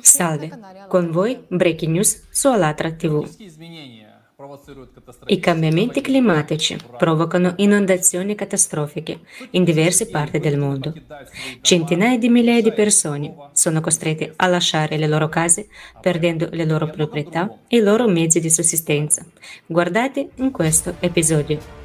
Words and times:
Salve, 0.00 0.50
con 0.88 1.10
voi 1.10 1.44
Breaking 1.46 1.92
News 1.92 2.26
su 2.30 2.48
Alatra 2.48 2.90
TV. 2.90 3.28
I 5.26 5.38
cambiamenti 5.38 6.00
climatici 6.00 6.78
provocano 6.96 7.52
inondazioni 7.56 8.34
catastrofiche 8.34 9.20
in 9.50 9.64
diverse 9.64 10.08
parti 10.08 10.38
del 10.38 10.56
mondo. 10.56 10.94
Centinaia 11.60 12.16
di 12.16 12.30
migliaia 12.30 12.62
di 12.62 12.72
persone 12.72 13.50
sono 13.52 13.82
costrette 13.82 14.32
a 14.36 14.46
lasciare 14.46 14.96
le 14.96 15.06
loro 15.06 15.28
case, 15.28 15.68
perdendo 16.00 16.48
le 16.50 16.64
loro 16.64 16.88
proprietà 16.88 17.58
e 17.68 17.76
i 17.76 17.80
loro 17.80 18.08
mezzi 18.08 18.40
di 18.40 18.48
sussistenza. 18.48 19.22
Guardate 19.66 20.30
in 20.36 20.50
questo 20.50 20.96
episodio. 20.98 21.81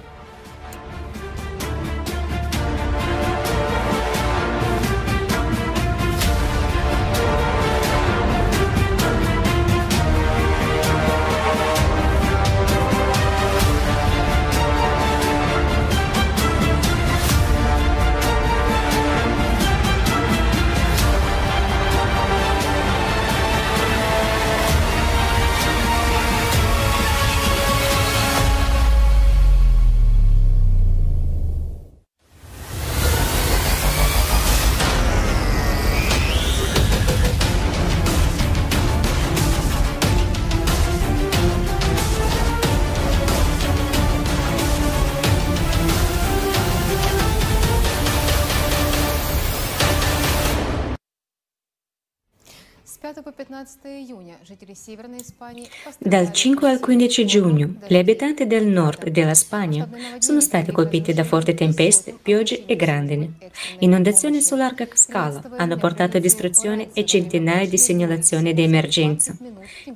Dal 56.00 56.32
5 56.32 56.70
al 56.70 56.80
15 56.80 57.26
giugno, 57.26 57.74
gli 57.86 57.98
abitanti 57.98 58.48
del 58.48 58.66
nord 58.66 59.10
della 59.10 59.34
Spagna 59.34 59.90
sono 60.20 60.40
stati 60.40 60.72
colpiti 60.72 61.14
da 61.14 61.26
forti 61.26 61.54
tempeste, 61.54 62.18
piogge 62.22 62.64
e 62.66 62.78
grandine. 62.78 63.34
Inondazioni 63.80 64.40
su 64.40 64.56
larga 64.56 64.88
scala 64.94 65.44
hanno 65.58 65.76
portato 65.76 66.16
a 66.16 66.22
distruzione 66.22 66.90
e 66.94 67.04
centinaia 67.04 67.68
di 67.68 67.78
segnalazioni 67.78 68.54
di 68.54 68.64
emergenza. 68.64 69.36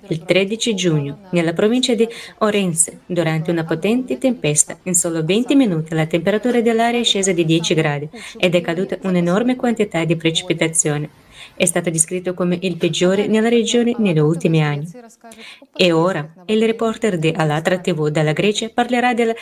Il 0.07 0.25
13 0.25 0.75
giugno, 0.75 1.19
nella 1.29 1.53
provincia 1.53 1.95
di 1.95 2.05
Orense, 2.39 2.99
durante 3.05 3.51
una 3.51 3.63
potente 3.63 4.17
tempesta, 4.17 4.77
in 4.83 4.95
solo 4.95 5.23
20 5.23 5.55
minuti 5.55 5.95
la 5.95 6.07
temperatura 6.07 6.59
dell'aria 6.59 6.99
è 6.99 7.05
scesa 7.05 7.31
di 7.31 7.45
10 7.45 7.73
gradi 7.73 8.09
ed 8.37 8.53
è 8.53 8.59
caduta 8.59 8.97
un'enorme 9.03 9.55
quantità 9.55 10.03
di 10.03 10.17
precipitazione 10.17 11.29
è 11.61 11.65
stato 11.65 11.91
descritto 11.91 12.33
come 12.33 12.57
il 12.59 12.75
peggiore 12.75 13.27
nella 13.27 13.47
regione 13.47 13.93
negli 13.99 14.17
ultimi 14.17 14.63
anni. 14.63 14.89
E 15.77 15.91
ora 15.91 16.33
il 16.47 16.65
reporter 16.65 17.19
di 17.19 17.31
Alatra 17.35 17.77
TV 17.77 18.07
dalla 18.07 18.33
Grecia 18.33 18.67
parlerà 18.73 19.13
delle 19.13 19.35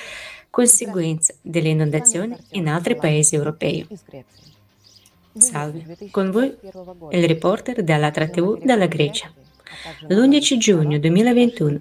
conseguenze 0.50 1.38
delle 1.42 1.70
inondazioni 1.70 2.36
in 2.52 2.68
altri 2.68 2.98
paesi 2.98 3.36
europei. 3.36 3.88
Salve, 5.38 5.96
con 6.12 6.30
voi 6.32 6.54
il 7.12 7.26
reporter 7.26 7.84
dell'Alatra 7.84 8.28
TV 8.28 8.62
dalla 8.66 8.88
Grecia. 8.88 9.32
L'11 10.08 10.58
giugno 10.58 10.98
2021 10.98 11.80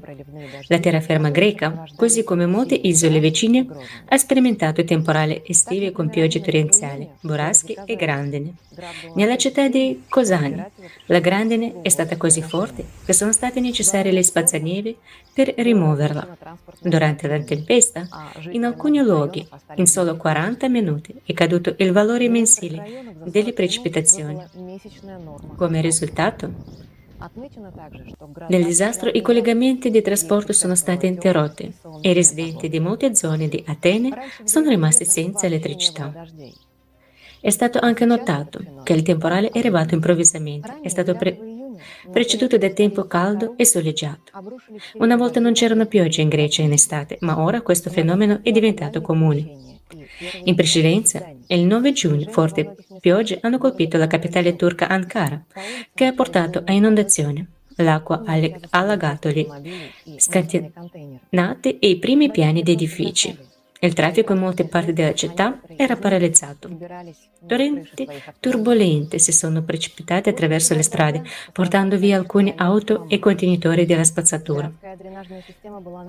la 0.66 0.78
terraferma 0.78 1.30
greca, 1.30 1.84
così 1.96 2.22
come 2.24 2.46
molte 2.46 2.74
isole 2.74 3.18
vicine, 3.20 3.66
ha 4.06 4.16
sperimentato 4.16 4.84
temporali 4.84 5.42
estivi 5.46 5.90
con 5.92 6.10
piogge 6.10 6.40
torrenziali, 6.40 7.08
burrasche 7.20 7.76
e 7.84 7.96
grandine. 7.96 8.54
Nella 9.14 9.36
città 9.36 9.68
di 9.68 10.04
Kosani 10.08 10.64
la 11.06 11.18
grandine 11.18 11.80
è 11.82 11.88
stata 11.88 12.16
così 12.16 12.42
forte 12.42 12.84
che 13.04 13.12
sono 13.12 13.32
state 13.32 13.60
necessarie 13.60 14.12
le 14.12 14.22
spazzaneve 14.22 14.96
per 15.32 15.54
rimuoverla. 15.56 16.36
Durante 16.80 17.26
la 17.26 17.40
tempesta, 17.42 18.06
in 18.50 18.64
alcuni 18.64 19.00
luoghi, 19.00 19.46
in 19.76 19.86
solo 19.86 20.16
40 20.16 20.68
minuti, 20.68 21.14
è 21.24 21.32
caduto 21.32 21.74
il 21.78 21.92
valore 21.92 22.28
mensile 22.28 23.14
delle 23.24 23.52
precipitazioni. 23.52 24.44
Come 25.56 25.80
risultato, 25.80 26.52
nel 28.48 28.64
disastro 28.64 29.10
i 29.12 29.20
collegamenti 29.20 29.90
di 29.90 30.02
trasporto 30.02 30.52
sono 30.52 30.74
stati 30.74 31.06
interrotti 31.06 31.72
e 32.00 32.10
i 32.10 32.14
residenti 32.14 32.68
di 32.68 32.78
molte 32.78 33.14
zone 33.14 33.48
di 33.48 33.62
Atene 33.66 34.10
sono 34.44 34.68
rimasti 34.68 35.04
senza 35.04 35.46
elettricità. 35.46 36.26
È 37.40 37.50
stato 37.50 37.78
anche 37.78 38.04
notato 38.04 38.82
che 38.82 38.92
il 38.92 39.02
temporale 39.02 39.50
è 39.50 39.58
arrivato 39.58 39.94
improvvisamente, 39.94 40.80
è 40.82 40.88
stato 40.88 41.14
pre- 41.14 41.47
preceduto 42.10 42.58
da 42.58 42.70
tempo 42.70 43.06
caldo 43.06 43.54
e 43.56 43.64
soleggiato. 43.64 44.32
Una 44.94 45.16
volta 45.16 45.40
non 45.40 45.52
c'erano 45.52 45.86
piogge 45.86 46.22
in 46.22 46.28
Grecia 46.28 46.62
in 46.62 46.72
estate, 46.72 47.18
ma 47.20 47.40
ora 47.40 47.62
questo 47.62 47.90
fenomeno 47.90 48.40
è 48.42 48.50
diventato 48.50 49.00
comune. 49.00 49.66
In 50.44 50.54
precedenza, 50.54 51.30
il 51.46 51.64
9 51.64 51.92
giugno, 51.92 52.30
forti 52.30 52.68
piogge 53.00 53.38
hanno 53.40 53.58
colpito 53.58 53.96
la 53.96 54.06
capitale 54.06 54.56
turca 54.56 54.88
Ankara, 54.88 55.42
che 55.94 56.04
ha 56.04 56.12
portato 56.12 56.62
a 56.64 56.72
inondazioni. 56.72 57.46
L'acqua 57.76 58.24
ha 58.24 58.36
allagato 58.70 59.30
gli 59.30 59.46
scatenati 60.16 61.78
e 61.78 61.88
i 61.88 61.98
primi 61.98 62.30
piani 62.30 62.62
di 62.62 62.72
edifici. 62.72 63.47
Il 63.80 63.92
traffico 63.92 64.32
in 64.32 64.40
molte 64.40 64.64
parti 64.64 64.92
della 64.92 65.14
città 65.14 65.60
era 65.76 65.96
paralizzato. 65.96 66.68
Torrenti 67.46 68.08
turbolenti 68.40 69.20
si 69.20 69.30
sono 69.30 69.62
precipitati 69.62 70.28
attraverso 70.28 70.74
le 70.74 70.82
strade, 70.82 71.22
portando 71.52 71.96
via 71.96 72.16
alcune 72.16 72.54
auto 72.56 73.08
e 73.08 73.20
contenitori 73.20 73.86
della 73.86 74.02
spazzatura. 74.02 74.70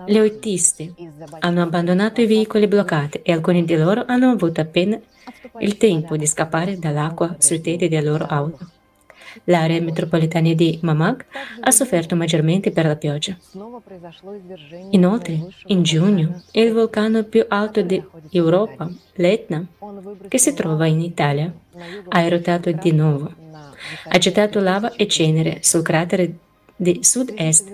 Gli 0.08 0.18
autisti 0.18 0.94
hanno 1.40 1.62
abbandonato 1.62 2.22
i 2.22 2.26
veicoli 2.26 2.68
bloccati 2.68 3.22
e 3.22 3.32
alcuni 3.32 3.64
di 3.64 3.76
loro 3.76 4.04
hanno 4.08 4.32
avuto 4.32 4.62
appena 4.62 5.00
il 5.60 5.78
tempo 5.78 6.18
di 6.18 6.26
scappare 6.26 6.80
dall'acqua 6.80 7.36
sui 7.38 7.62
teti 7.62 7.88
delle 7.88 8.10
loro 8.10 8.26
auto. 8.26 8.79
L'area 9.46 9.82
metropolitana 9.82 10.54
di 10.54 10.80
Mamag 10.82 11.26
ha 11.62 11.72
sofferto 11.72 12.16
maggiormente 12.16 12.72
per 12.72 12.86
la 12.86 12.96
pioggia. 12.96 13.38
Inoltre, 14.92 15.48
in 15.68 15.84
giugno, 15.84 16.44
il 16.52 16.72
vulcano 16.72 17.24
più 17.24 17.46
alto 17.48 17.82
d'Europa, 17.82 18.90
l'Etna, 19.14 19.66
che 20.28 20.38
si 20.38 20.54
trova 20.54 20.86
in 20.86 21.02
Italia, 21.02 21.52
ha 22.10 22.22
eruttato 22.22 22.72
di 22.72 22.92
nuovo. 22.92 23.32
Ha 24.08 24.18
gettato 24.18 24.60
lava 24.60 24.94
e 24.94 25.08
cenere 25.08 25.60
sul 25.62 25.82
cratere 25.82 26.34
di 26.76 27.00
sud-est 27.02 27.68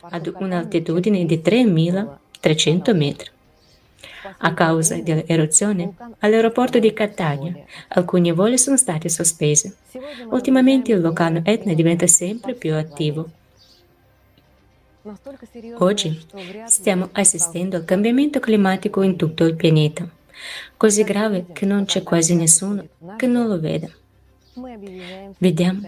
ad 0.00 0.34
un'altitudine 0.38 1.24
di 1.24 1.38
3.300 1.38 2.96
metri. 2.96 3.30
A 4.38 4.54
causa 4.54 4.96
dell'eruzione, 4.96 5.94
all'aeroporto 6.20 6.78
di 6.78 6.92
Catania 6.92 7.54
alcuni 7.88 8.32
voli 8.32 8.58
sono 8.58 8.76
stati 8.76 9.08
sospesi. 9.08 9.74
Ultimamente 10.30 10.92
il 10.92 11.00
vulcano 11.00 11.40
Etna 11.44 11.74
diventa 11.74 12.06
sempre 12.06 12.54
più 12.54 12.74
attivo. 12.74 13.28
Oggi 15.78 16.20
stiamo 16.66 17.08
assistendo 17.12 17.76
al 17.76 17.84
cambiamento 17.84 18.40
climatico 18.40 19.02
in 19.02 19.16
tutto 19.16 19.44
il 19.44 19.54
pianeta, 19.54 20.08
così 20.76 21.02
grave 21.02 21.46
che 21.52 21.64
non 21.64 21.84
c'è 21.86 22.02
quasi 22.02 22.34
nessuno 22.34 22.86
che 23.16 23.26
non 23.26 23.46
lo 23.46 23.58
veda. 23.58 23.88
Vediamo 25.38 25.80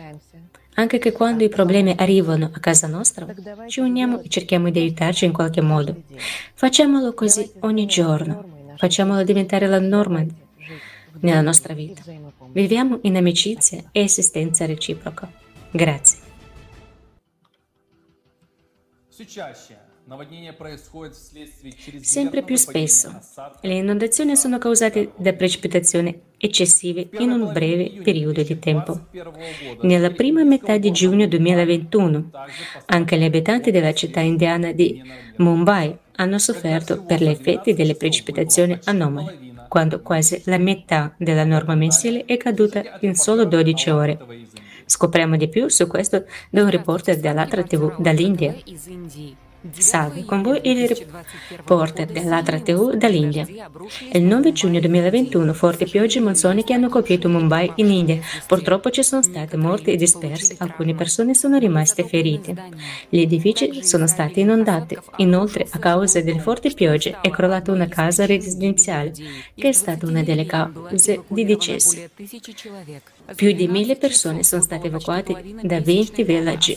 anche 0.81 0.99
che 0.99 1.13
quando 1.13 1.45
i 1.45 1.49
problemi 1.49 1.95
arrivano 1.97 2.51
a 2.53 2.59
casa 2.59 2.87
nostra, 2.87 3.27
ci 3.67 3.81
uniamo 3.81 4.23
e 4.23 4.29
cerchiamo 4.29 4.71
di 4.71 4.79
aiutarci 4.79 5.25
in 5.27 5.33
qualche 5.33 5.61
modo. 5.61 5.95
Facciamolo 6.55 7.13
così 7.13 7.51
ogni 7.61 7.87
giorno, 7.87 8.75
facciamolo 8.77 9.23
diventare 9.23 9.67
la 9.67 9.79
norma 9.79 10.25
nella 11.21 11.43
nostra 11.43 11.75
vita. 11.75 12.03
Viviamo 12.53 12.99
in 13.03 13.17
amicizia 13.17 13.85
e 13.93 14.03
assistenza 14.03 14.67
reciproca. 14.67 15.31
Grazie. 15.71 16.19
Sempre 22.01 22.43
più 22.43 22.57
spesso 22.57 23.21
le 23.61 23.75
inondazioni 23.75 24.35
sono 24.35 24.59
causate 24.59 25.13
da 25.15 25.33
precipitazioni 25.35 26.21
eccessive 26.37 27.09
in 27.19 27.31
un 27.31 27.53
breve 27.53 28.01
periodo 28.03 28.43
di 28.43 28.59
tempo. 28.59 29.07
Nella 29.83 30.11
prima 30.11 30.43
metà 30.43 30.79
di 30.79 30.91
giugno 30.91 31.29
2021, 31.29 32.31
anche 32.87 33.19
gli 33.19 33.23
abitanti 33.23 33.71
della 33.71 33.95
città 33.95 34.19
indiana 34.19 34.73
di 34.73 35.01
Mumbai 35.37 35.97
hanno 36.17 36.39
sofferto 36.39 37.05
per 37.05 37.23
gli 37.23 37.29
effetti 37.29 37.73
delle 37.73 37.95
precipitazioni 37.95 38.77
anomale. 38.87 39.49
quando 39.69 40.03
quasi 40.03 40.43
la 40.47 40.59
metà 40.59 41.15
della 41.17 41.45
norma 41.45 41.77
mensile 41.77 42.25
è 42.25 42.37
caduta 42.37 42.99
in 43.03 43.15
solo 43.15 43.45
12 43.45 43.91
ore. 43.91 44.19
Scopriamo 44.85 45.37
di 45.37 45.49
più 45.49 45.69
su 45.69 45.87
questo 45.87 46.25
da 46.51 46.65
un 46.65 46.71
reporter 46.71 47.17
dell'altra 47.21 47.63
TV 47.63 48.01
dall'India. 48.01 48.53
Salve, 49.73 50.25
con 50.25 50.41
voi 50.41 50.59
il 50.65 50.89
reporter 50.89 52.07
dell'Atra 52.07 52.61
TV 52.61 52.95
dall'India. 52.95 53.47
Il 54.13 54.23
9 54.23 54.53
giugno 54.53 54.81
2021 54.81 55.53
forti 55.53 55.85
piogge 55.85 56.19
monsoniche 56.19 56.73
hanno 56.73 56.89
colpito 56.89 57.29
Mumbai 57.29 57.71
in 57.77 57.91
India. 57.91 58.19
Purtroppo 58.47 58.89
ci 58.91 59.03
sono 59.03 59.23
state 59.23 59.59
morti 59.59 59.91
e 59.93 59.97
dispersi, 59.97 60.57
alcune 60.61 60.95
persone 60.95 61.35
sono 61.35 61.59
rimaste 61.59 62.07
ferite. 62.09 62.55
Gli 63.11 63.21
edifici 63.21 63.85
sono 63.85 64.07
stati 64.07 64.41
inondati. 64.41 64.97
Inoltre, 65.17 65.67
a 65.69 65.79
causa 65.79 66.23
delle 66.23 66.41
forti 66.41 66.73
piogge, 66.73 67.19
è 67.21 67.29
crollata 67.29 67.71
una 67.71 67.87
casa 67.87 68.25
residenziale, 68.25 69.13
che 69.55 69.69
è 69.69 69.73
stata 69.73 70.07
una 70.07 70.23
delle 70.23 70.47
cause 70.47 71.23
di 71.29 71.45
decessi. 71.45 72.09
Più 73.35 73.53
di 73.53 73.69
mille 73.69 73.97
persone 73.97 74.43
sono 74.43 74.61
state 74.61 74.89
evacuate 74.89 75.43
da 75.63 75.81
20 75.81 76.25
villaggi. 76.25 76.77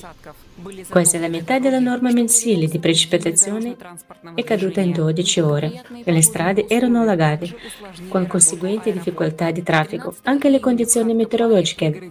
Quasi 0.87 1.17
la 1.17 1.27
metà 1.27 1.57
della 1.57 1.79
norma 1.79 2.11
mensile 2.11 2.67
di 2.67 2.77
precipitazione 2.77 3.75
è 4.35 4.43
caduta 4.43 4.81
in 4.81 4.91
12 4.91 5.39
ore 5.39 5.81
e 6.03 6.11
le 6.11 6.21
strade 6.21 6.67
erano 6.67 7.01
allagate, 7.01 7.55
con 8.07 8.27
conseguenti 8.27 8.91
difficoltà 8.91 9.49
di 9.49 9.63
traffico. 9.63 10.13
Anche 10.23 10.49
le 10.49 10.59
condizioni 10.59 11.15
meteorologiche 11.15 12.09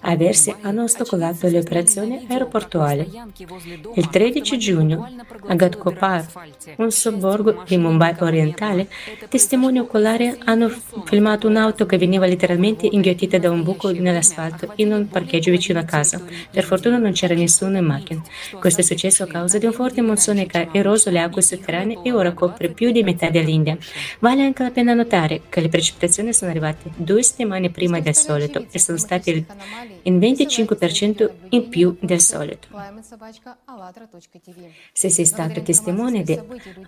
avverse 0.00 0.56
hanno 0.62 0.84
ostacolato 0.84 1.48
le 1.48 1.58
operazioni 1.58 2.26
aeroportuali. 2.28 3.10
Il 3.94 4.08
13 4.08 4.58
giugno, 4.58 5.08
a 5.46 5.54
Ghatkopar, 5.54 6.26
un 6.76 6.90
sobborgo 6.90 7.62
di 7.66 7.76
Mumbai 7.76 8.14
orientale, 8.20 8.88
testimoni 9.28 9.78
oculari 9.78 10.34
hanno 10.44 10.70
filmato 11.04 11.46
un'auto 11.46 11.84
che 11.84 11.98
veniva 11.98 12.26
letteralmente 12.26 12.88
inghiottita 12.90 13.38
da 13.38 13.50
un 13.50 13.62
buco 13.62 13.71
nell'asfalto 14.00 14.72
in 14.76 14.92
un 14.92 15.08
parcheggio 15.08 15.50
vicino 15.50 15.78
a 15.78 15.84
casa. 15.84 16.20
Per 16.50 16.64
fortuna 16.64 16.98
non 16.98 17.12
c'era 17.12 17.34
nessuno 17.34 17.78
in 17.78 17.84
macchina. 17.84 18.22
Questo 18.58 18.80
è 18.80 18.84
successo 18.84 19.22
a 19.22 19.26
causa 19.26 19.58
di 19.58 19.66
un 19.66 19.72
forte 19.72 20.00
monsone 20.02 20.46
che 20.46 20.58
ha 20.58 20.68
eroso 20.72 21.10
le 21.10 21.20
acque 21.20 21.42
sotterranee 21.42 22.00
e 22.02 22.12
ora 22.12 22.32
copre 22.32 22.70
più 22.70 22.90
di 22.90 23.02
metà 23.02 23.30
dell'India. 23.30 23.76
Vale 24.18 24.42
anche 24.42 24.62
la 24.62 24.70
pena 24.70 24.94
notare 24.94 25.42
che 25.48 25.60
le 25.60 25.68
precipitazioni 25.68 26.32
sono 26.32 26.50
arrivate 26.50 26.90
due 26.96 27.22
settimane 27.22 27.70
prima 27.70 28.00
del 28.00 28.14
solito 28.14 28.66
e 28.70 28.78
sono 28.78 28.98
state 28.98 29.44
il 30.02 30.18
25% 30.18 31.30
in 31.50 31.68
più 31.68 31.96
del 32.00 32.20
solito. 32.20 32.68
Se 34.92 35.08
sei 35.08 35.24
stato 35.24 35.62
testimone 35.62 36.22
di 36.22 36.38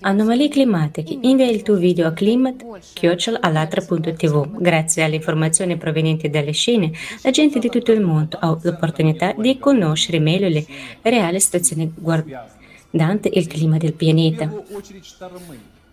anomalie 0.01 0.49
climatiche, 0.49 1.17
invia 1.21 1.47
il 1.47 1.63
tuo 1.63 1.77
video 1.77 2.07
a 2.07 2.13
climat.alatra.tv. 2.13 4.59
Grazie 4.59 5.05
alle 5.05 5.17
informazioni 5.17 5.77
provenienti 5.77 6.31
dalle 6.31 6.53
scene, 6.53 6.93
la 7.23 7.31
gente 7.31 7.59
di 7.59 7.69
tutto 7.69 7.93
il 7.93 8.01
mondo 8.01 8.39
ha 8.41 8.57
l'opportunità 8.61 9.35
di 9.37 9.59
conoscere 9.59 10.19
meglio 10.19 10.49
le 10.49 10.65
reali 11.03 11.41
situazioni 11.41 11.93
guardante 11.95 13.29
il 13.33 13.47
clima 13.47 13.77
del 13.77 13.93
pianeta. 13.95 14.51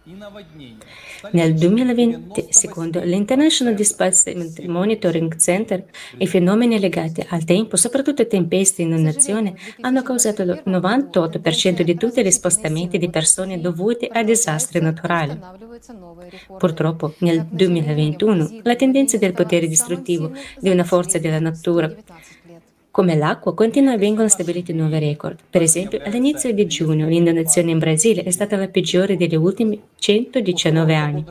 Nel 0.04 1.54
2020, 1.54 2.48
secondo 2.50 3.02
l'International 3.02 3.76
Displacement 3.76 4.60
Monitoring 4.66 5.36
Center, 5.36 5.86
i 6.18 6.26
fenomeni 6.26 6.80
legati 6.80 7.24
al 7.30 7.44
tempo, 7.44 7.76
soprattutto 7.76 8.26
tempeste 8.26 8.82
e 8.82 8.86
inondazioni, 8.86 9.56
hanno 9.82 10.02
causato 10.02 10.42
il 10.42 10.64
98% 10.66 11.82
di 11.82 11.96
tutti 11.98 12.24
gli 12.24 12.32
spostamenti 12.32 12.98
di 12.98 13.12
persone 13.12 13.62
dovuti 13.62 14.10
a 14.12 14.24
disastri 14.24 14.82
naturali. 14.82 15.40
Purtroppo, 16.58 17.14
nel 17.20 17.46
2021, 17.48 18.62
la 18.64 18.76
tendenza 18.76 19.18
del 19.18 19.34
potere 19.34 19.68
distruttivo 19.68 20.32
di 20.60 20.70
una 20.70 20.84
forza 20.84 21.20
della 21.20 21.40
natura 21.40 21.94
come 22.92 23.16
l'acqua, 23.16 23.54
continua 23.54 23.98
vengono 23.98 24.28
stabiliti 24.28 24.74
nuovi 24.74 25.00
record. 25.00 25.38
Per 25.50 25.62
esempio, 25.62 26.02
all'inizio 26.04 26.54
di 26.54 26.68
giugno 26.68 27.08
l'inondazione 27.08 27.72
in 27.72 27.80
Brasile 27.80 28.24
è 28.24 28.32
stata 28.32 28.58
la 28.58 28.68
peggiore 28.68 29.16
degli 29.16 29.36
ultimi 29.36 29.82
119 29.98 30.94
anni. 30.94 31.24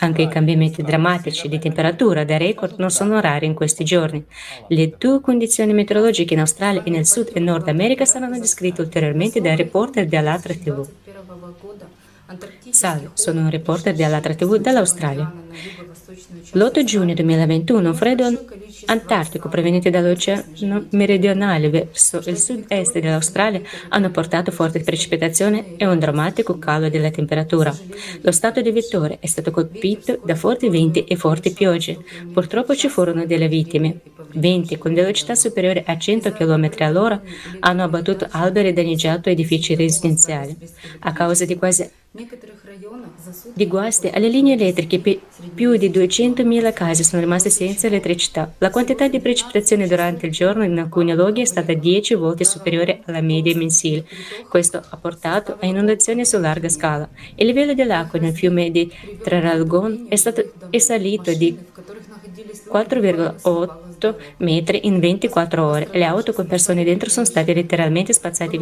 Anche 0.00 0.22
i 0.22 0.28
cambiamenti 0.28 0.82
drammatici 0.82 1.48
di 1.48 1.58
temperatura 1.58 2.24
da 2.24 2.36
record 2.36 2.74
non 2.76 2.90
sono 2.90 3.20
rari 3.20 3.46
in 3.46 3.54
questi 3.54 3.84
giorni. 3.84 4.22
Le 4.68 4.94
due 4.98 5.22
condizioni 5.22 5.72
meteorologiche 5.72 6.34
in 6.34 6.40
Australia 6.40 6.82
e 6.84 6.90
nel 6.90 7.06
Sud 7.06 7.30
e 7.32 7.40
Nord 7.40 7.66
America 7.68 8.04
saranno 8.04 8.38
descritte 8.38 8.82
ulteriormente 8.82 9.40
dai 9.40 9.56
reporter 9.56 10.06
dell'Altra 10.06 10.52
TV. 10.52 10.86
Salve, 12.70 13.10
sono 13.14 13.40
un 13.40 13.50
reporter 13.50 13.92
dell'Altra 13.92 14.34
TV 14.34 14.56
dall'Australia. 14.58 15.32
L'8 16.52 16.84
giugno 16.84 17.12
2021 17.12 17.88
un 17.88 17.94
freddo 17.94 18.46
antartico 18.86 19.48
proveniente 19.48 19.90
dall'Oceano 19.90 20.86
meridionale 20.90 21.70
verso 21.70 22.22
il 22.26 22.38
sud-est 22.38 22.98
dell'Australia 23.00 23.60
hanno 23.88 24.10
portato 24.10 24.52
forti 24.52 24.80
precipitazioni 24.80 25.74
e 25.76 25.86
un 25.86 25.98
drammatico 25.98 26.58
calo 26.58 26.88
della 26.88 27.10
temperatura. 27.10 27.76
Lo 28.20 28.30
stato 28.30 28.60
di 28.60 28.70
Vittoria 28.70 29.16
è 29.18 29.26
stato 29.26 29.50
colpito 29.50 30.20
da 30.24 30.36
forti 30.36 30.68
venti 30.68 31.02
e 31.04 31.16
forti 31.16 31.52
piogge. 31.52 31.98
Purtroppo 32.32 32.76
ci 32.76 32.88
furono 32.88 33.26
delle 33.26 33.48
vittime. 33.48 34.00
Venti 34.34 34.78
con 34.78 34.94
velocità 34.94 35.34
superiore 35.34 35.82
a 35.84 35.98
100 35.98 36.32
km 36.32 36.70
all'ora 36.78 37.20
hanno 37.58 37.82
abbattuto 37.82 38.28
alberi 38.30 38.68
e 38.68 38.72
danneggiato 38.72 39.28
edifici 39.28 39.74
residenziali. 39.74 40.56
A 41.00 41.12
causa 41.12 41.44
di 41.44 41.56
quasi 41.56 41.88
di 43.54 43.68
guasti 43.68 44.08
alle 44.08 44.28
linee 44.28 44.54
elettriche, 44.54 45.20
più 45.54 45.76
di 45.76 45.90
200.000 45.90 46.72
case 46.72 47.04
sono 47.04 47.22
rimaste 47.22 47.50
senza 47.50 47.86
elettricità. 47.86 48.52
La 48.58 48.70
quantità 48.70 49.06
di 49.06 49.20
precipitazioni 49.20 49.86
durante 49.86 50.26
il 50.26 50.32
giorno 50.32 50.64
in 50.64 50.76
alcuni 50.76 51.14
luoghi 51.14 51.42
è 51.42 51.44
stata 51.44 51.72
10 51.72 52.14
volte 52.14 52.42
superiore 52.42 53.02
alla 53.04 53.20
media 53.20 53.54
mensile. 53.56 54.04
Questo 54.48 54.82
ha 54.88 54.96
portato 54.96 55.56
a 55.60 55.66
inondazioni 55.66 56.24
su 56.24 56.36
larga 56.40 56.68
scala. 56.68 57.08
Il 57.36 57.46
livello 57.46 57.74
dell'acqua 57.74 58.18
nel 58.18 58.34
fiume 58.34 58.72
di 58.72 58.92
Traralgon 59.22 60.06
è, 60.08 60.16
stato, 60.16 60.50
è 60.68 60.78
salito 60.78 61.32
di 61.32 61.56
4,8 62.72 64.14
metri 64.38 64.86
in 64.86 64.98
24 64.98 65.64
ore. 65.64 65.88
Le 65.92 66.04
auto 66.04 66.32
con 66.32 66.46
persone 66.46 66.84
dentro 66.84 67.08
sono 67.08 67.26
state 67.26 67.52
letteralmente 67.52 68.12
spazzate 68.12 68.58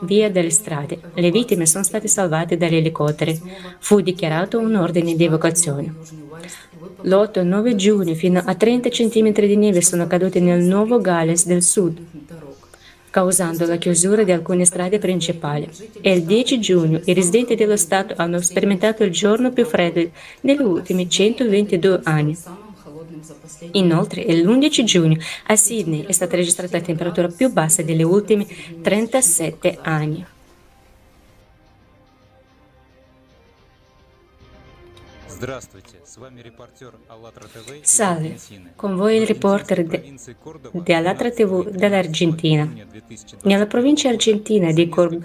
via 0.00 0.30
dalle 0.30 0.50
strade. 0.50 1.00
Le 1.14 1.30
vittime 1.30 1.66
sono 1.66 1.84
state 1.84 2.08
salvate 2.08 2.56
dagli 2.56 2.76
elicotteri. 2.78 3.40
Fu 3.78 4.00
dichiarato 4.00 4.58
un 4.58 4.74
ordine 4.74 5.14
di 5.14 5.24
evacuazione. 5.24 5.94
L'8 7.02 7.38
e 7.38 7.42
9 7.42 7.76
giugno 7.76 8.14
fino 8.14 8.42
a 8.44 8.54
30 8.54 8.88
cm 8.88 9.32
di 9.32 9.56
neve 9.56 9.82
sono 9.82 10.06
caduti 10.06 10.40
nel 10.40 10.62
Nuovo 10.62 11.00
Galles 11.00 11.46
del 11.46 11.62
Sud 11.62 12.00
causando 13.10 13.66
la 13.66 13.76
chiusura 13.76 14.22
di 14.22 14.32
alcune 14.32 14.64
strade 14.64 14.98
principali. 14.98 15.68
E 16.00 16.12
il 16.12 16.22
10 16.24 16.60
giugno 16.60 17.00
i 17.04 17.14
residenti 17.14 17.54
dello 17.54 17.76
Stato 17.76 18.14
hanno 18.16 18.40
sperimentato 18.40 19.02
il 19.02 19.10
giorno 19.10 19.50
più 19.50 19.64
freddo 19.64 20.08
degli 20.40 20.60
ultimi 20.60 21.08
122 21.08 22.00
anni. 22.04 22.36
Inoltre, 23.72 24.22
l'11 24.22 24.84
giugno 24.84 25.16
a 25.46 25.56
Sydney 25.56 26.04
è 26.04 26.12
stata 26.12 26.36
registrata 26.36 26.78
la 26.78 26.84
temperatura 26.84 27.28
più 27.28 27.50
bassa 27.50 27.82
degli 27.82 28.02
ultimi 28.02 28.46
37 28.80 29.78
anni. 29.82 30.24
Salve, 37.82 38.36
con 38.74 38.96
voi 38.96 39.16
il 39.18 39.26
reporter 39.26 39.84
di 40.72 40.92
Alatra 40.92 41.30
TV 41.30 41.70
dall'Argentina. 41.70 42.68
Nella 43.42 43.66
provincia 43.66 44.08
argentina 44.08 44.72
di 44.72 44.88
Cor- 44.88 45.18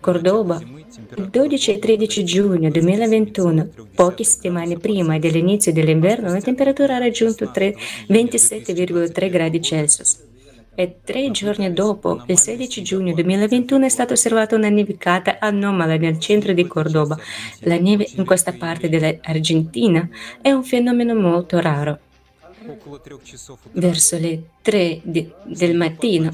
Cordoba, 0.00 0.60
il 0.60 1.28
12 1.28 1.70
e 1.72 1.78
13 1.78 2.24
giugno 2.24 2.68
2021, 2.68 3.68
poche 3.94 4.24
settimane 4.24 4.76
prima 4.76 5.18
dell'inizio 5.18 5.72
dell'inverno, 5.72 6.32
la 6.32 6.40
temperatura 6.40 6.96
ha 6.96 6.98
raggiunto 6.98 7.44
27,3 7.44 9.30
gradi 9.30 9.62
Celsius 9.62 10.28
e 10.80 11.00
tre 11.04 11.30
giorni 11.30 11.70
dopo, 11.72 12.22
il 12.26 12.38
16 12.38 12.82
giugno 12.82 13.12
2021, 13.12 13.84
è 13.84 13.88
stata 13.90 14.14
osservata 14.14 14.56
una 14.56 14.70
nevicata 14.70 15.38
anomala 15.38 15.96
nel 15.96 16.18
centro 16.18 16.54
di 16.54 16.66
Cordoba. 16.66 17.18
La 17.60 17.78
neve 17.78 18.08
in 18.16 18.24
questa 18.24 18.52
parte 18.52 18.88
dell'Argentina 18.88 20.08
è 20.40 20.50
un 20.50 20.64
fenomeno 20.64 21.14
molto 21.14 21.60
raro. 21.60 21.98
Verso 23.72 24.18
le 24.18 24.42
3 24.62 25.00
di, 25.02 25.30
del 25.44 25.76
mattino, 25.76 26.30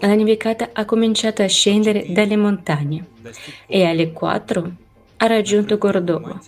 la 0.00 0.14
nevicata 0.14 0.70
ha 0.72 0.84
cominciato 0.86 1.42
a 1.42 1.46
scendere 1.46 2.06
dalle 2.08 2.36
montagne 2.36 3.06
e 3.66 3.84
alle 3.84 4.12
4 4.12 4.72
ha 5.16 5.26
raggiunto 5.26 5.76
Cordoba, 5.78 6.40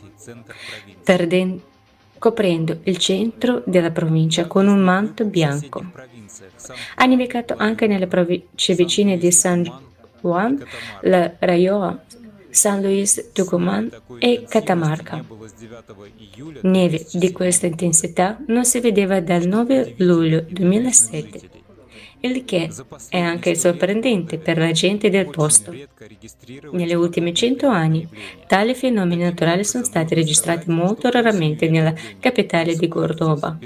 perdendo 1.03 1.73
coprendo 2.25 2.79
il 2.85 2.97
centro 2.97 3.63
della 3.67 3.91
provincia 3.91 4.47
con 4.47 4.67
un 4.67 4.79
manto 4.79 5.27
bianco. 5.27 5.85
Ha 6.95 7.05
nevicato 7.05 7.55
anche 7.59 7.87
nelle 7.87 8.07
province 8.07 8.73
vicine 8.73 9.19
di 9.19 9.31
San 9.31 9.63
Juan, 10.23 10.59
la 11.03 11.35
Rayoa, 11.39 12.03
San 12.49 12.81
Luis 12.81 13.29
Tucumán 13.35 13.91
e 14.21 14.47
Catamarca. 14.49 15.23
Neve 16.63 17.07
di 17.13 17.31
questa 17.31 17.67
intensità 17.67 18.39
non 18.47 18.65
si 18.65 18.81
vedeva 18.81 19.21
dal 19.21 19.45
9 19.47 19.97
luglio 19.99 20.47
2007 20.49 21.64
il 22.29 22.45
che 22.45 22.71
è 23.09 23.19
anche 23.19 23.55
sorprendente 23.55 24.39
per 24.39 24.59
la 24.59 24.73
gente 24.73 25.11
del 25.11 25.29
posto. 25.29 25.75
Negli 26.73 26.95
ultimi 26.95 27.35
cento 27.35 27.69
anni, 27.69 28.09
tali 28.47 28.75
fenomeni 28.75 29.23
naturali 29.23 29.65
sono 29.65 29.85
stati 29.85 30.15
registrati 30.15 30.71
molto 30.71 31.11
raramente 31.11 31.69
nella 31.69 31.95
capitale 32.19 32.77
di 32.77 32.89
Cordoba. 32.89 33.59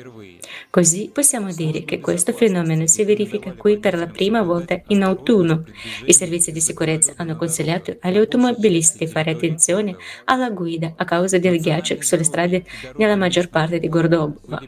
Così 0.71 1.11
possiamo 1.13 1.53
dire 1.53 1.85
che 1.85 2.01
questo 2.01 2.33
fenomeno 2.33 2.87
si 2.87 3.05
verifica 3.05 3.53
qui 3.53 3.79
per 3.79 3.97
la 3.97 4.07
prima 4.07 4.43
volta 4.43 4.81
in 4.89 5.03
autunno. 5.03 5.65
I 6.05 6.13
servizi 6.13 6.53
di 6.53 6.61
sicurezza 6.61 7.13
hanno 7.17 7.37
consigliato 7.37 7.97
agli 8.01 8.17
automobilisti 8.17 8.99
di 8.99 9.07
fare 9.07 9.31
attenzione 9.31 9.97
alla 10.25 10.51
guida 10.51 10.93
a 10.97 11.05
causa 11.05 11.39
del 11.39 11.61
ghiaccio 11.61 11.97
sulle 12.01 12.25
strade 12.25 12.65
nella 12.97 13.17
maggior 13.17 13.49
parte 13.49 13.79
di 13.79 13.89
Cordova. 13.89 14.61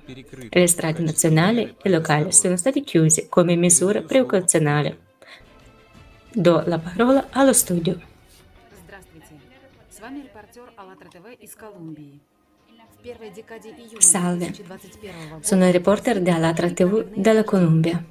Le 0.49 0.67
strade 0.67 1.03
nazionali 1.03 1.75
e 1.83 1.91
locali 1.91 2.33
sono 2.33 2.57
state 2.57 2.83
chiuse 2.83 3.27
come 3.29 3.57
misura 3.57 3.80
precauzionale. 4.04 4.98
Do 6.34 6.64
la 6.66 6.80
parola 6.80 7.28
allo 7.32 7.54
studio. 7.54 8.00
Здравствуйте. 8.84 9.40
С 9.90 10.00
вами 10.00 10.24
репортер 10.24 10.72
АЛЛАТРА 10.76 11.10
ТВ 11.10 11.42
из 11.42 11.56
Колумбии. 11.56 12.20
Salve, 14.00 14.52
sono 15.42 15.68
il 15.68 15.74
reporter 15.74 16.20
dell'Atra 16.22 16.72
TV 16.72 17.06
della 17.14 17.44
Colombia. 17.44 18.04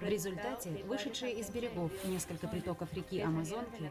В 0.00 0.08
результате 0.08 0.70
вышедшие 0.86 1.32
из 1.32 1.48
берегов 1.48 1.90
несколько 2.04 2.46
притоков 2.46 2.88
реки 2.94 3.20
Амазонки 3.20 3.90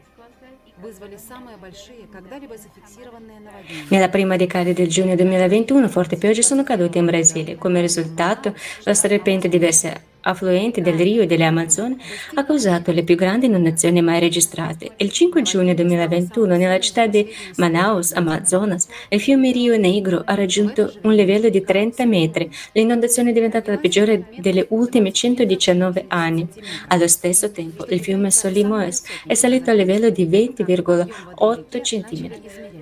вызвали 0.78 1.18
самые 1.18 1.58
большие 1.58 2.06
когда-либо 2.10 2.56
зафиксированные 2.56 3.40
наводнения. 3.40 3.86
Nella 3.90 4.08
prima 4.08 4.36
decade 4.36 4.72
del 4.72 4.88
giugno 4.88 5.14
2021 5.14 5.88
forti 5.88 6.16
piogge 6.16 6.42
sono 6.42 6.64
cadute 6.64 6.96
in 6.96 7.04
Brasile. 7.04 7.56
Come 7.56 7.82
risultato, 7.82 8.54
lo 8.84 8.94
straripamento 8.94 9.48
di 9.48 9.58
diverse 9.58 10.00
affluente 10.21 10.81
del 10.81 10.95
Rio 10.95 11.21
e 11.21 11.25
delle 11.25 11.45
Amazzoni, 11.45 11.97
ha 12.35 12.45
causato 12.45 12.91
le 12.91 13.03
più 13.03 13.15
grandi 13.15 13.45
inondazioni 13.47 14.01
mai 14.01 14.19
registrate. 14.19 14.91
Il 14.97 15.11
5 15.11 15.41
giugno 15.41 15.73
2021, 15.73 16.55
nella 16.55 16.79
città 16.79 17.07
di 17.07 17.27
Manaus, 17.57 18.11
Amazonas, 18.13 18.87
il 19.09 19.19
fiume 19.19 19.51
Rio 19.51 19.77
Negro 19.77 20.21
ha 20.25 20.35
raggiunto 20.35 20.93
un 21.01 21.13
livello 21.13 21.49
di 21.49 21.63
30 21.63 22.05
metri. 22.05 22.49
L'inondazione 22.73 23.31
è 23.31 23.33
diventata 23.33 23.71
la 23.71 23.77
peggiore 23.77 24.25
delle 24.37 24.65
ultime 24.69 25.11
119 25.11 26.05
anni. 26.07 26.47
Allo 26.87 27.07
stesso 27.07 27.51
tempo, 27.51 27.85
il 27.89 27.99
fiume 27.99 28.31
Solimoes 28.31 29.03
è 29.25 29.33
salito 29.33 29.71
a 29.71 29.73
livello 29.73 30.09
di 30.09 30.25
20,8 30.25 31.81
centimetri 31.81 32.80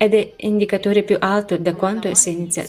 ed 0.00 0.14
è 0.14 0.32
indicatore 0.36 1.02
più 1.02 1.16
alto 1.18 1.56
da 1.56 1.74
quando 1.74 2.14
si 2.14 2.30
inizia 2.30 2.64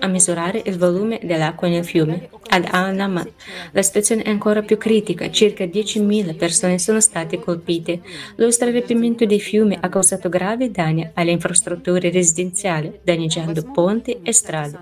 a 0.00 0.08
misurare 0.08 0.60
il 0.64 0.76
volume 0.76 1.20
dell'acqua 1.22 1.68
nel 1.68 1.84
fiume. 1.84 2.28
Ad 2.48 2.66
Anamat 2.68 3.30
la 3.70 3.82
situazione 3.82 4.22
è 4.22 4.30
ancora 4.30 4.62
più 4.62 4.76
critica, 4.76 5.30
circa 5.30 5.64
10.000 5.64 6.34
persone 6.34 6.80
sono 6.80 6.98
state 6.98 7.38
colpite. 7.38 8.00
Lo 8.36 8.50
straripamento 8.50 9.24
dei 9.24 9.38
fiumi 9.38 9.78
ha 9.80 9.88
causato 9.88 10.28
gravi 10.28 10.72
danni 10.72 11.08
alle 11.14 11.30
infrastrutture 11.30 12.10
residenziali, 12.10 12.98
danneggiando 13.04 13.62
ponti 13.72 14.18
e 14.20 14.32
strade. 14.32 14.78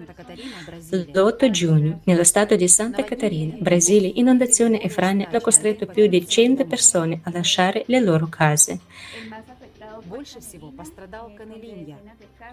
L'8 1.12 1.50
giugno, 1.50 2.00
nello 2.04 2.24
stato 2.24 2.56
di 2.56 2.68
Santa 2.68 3.04
Catarina, 3.04 3.56
Brasile, 3.58 4.10
inondazione 4.14 4.80
e 4.80 4.88
frane 4.88 5.26
hanno 5.26 5.40
costretto 5.40 5.84
più 5.84 6.06
di 6.06 6.26
100 6.26 6.64
persone 6.64 7.20
a 7.24 7.30
lasciare 7.30 7.82
le 7.86 8.00
loro 8.00 8.28
case. 8.30 8.80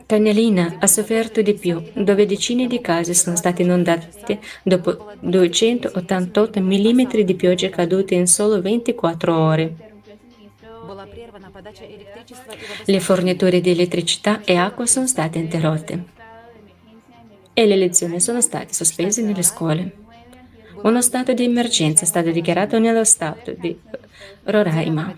Canelina 0.05 0.77
ha 0.79 0.87
sofferto 0.87 1.41
di 1.41 1.53
più, 1.55 1.81
dove 1.93 2.25
decine 2.25 2.67
di 2.67 2.79
case 2.79 3.13
sono 3.13 3.35
state 3.35 3.63
inondate 3.63 4.39
dopo 4.63 5.13
288 5.19 6.61
mm 6.61 7.23
di 7.23 7.35
pioggia 7.35 7.69
cadute 7.69 8.15
in 8.15 8.27
solo 8.27 8.61
24 8.61 9.35
ore. 9.35 9.75
Le 12.85 12.99
forniture 12.99 13.59
di 13.59 13.71
elettricità 13.71 14.41
e 14.43 14.55
acqua 14.55 14.85
sono 14.85 15.07
state 15.07 15.39
interrotte 15.39 16.15
e 17.53 17.65
le 17.65 17.75
lezioni 17.75 18.19
sono 18.19 18.39
state 18.39 18.71
sospese 18.71 19.23
nelle 19.23 19.41
scuole. 19.41 20.05
Uno 20.83 21.01
stato 21.01 21.33
di 21.33 21.43
emergenza 21.43 22.03
è 22.03 22.07
stato 22.07 22.29
dichiarato 22.29 22.77
nello 22.77 23.03
stato 23.03 23.51
di 23.51 23.75
Roraima. 24.43 25.15